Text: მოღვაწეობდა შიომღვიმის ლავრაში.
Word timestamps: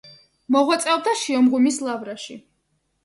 მოღვაწეობდა 0.55 1.13
შიომღვიმის 1.25 1.81
ლავრაში. 1.89 2.39